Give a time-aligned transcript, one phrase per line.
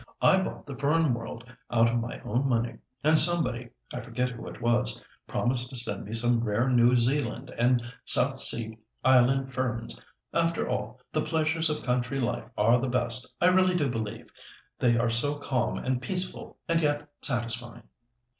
[0.19, 4.59] I bought the Fern World out of my own money, and somebody—I forget who it
[4.59, 10.01] was—promised to send me some rare New Zealand and South Sea Island ferns.
[10.33, 14.29] After all, the pleasures of country life are the best, I really do believe;
[14.79, 17.83] they are so calm and peaceful and yet satisfying."